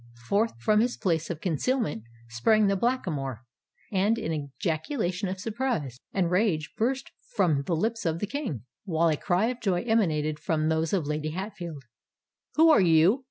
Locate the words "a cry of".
9.09-9.61